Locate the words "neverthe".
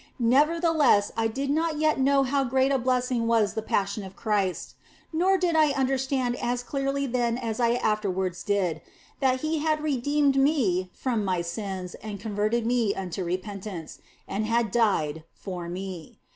0.19-0.75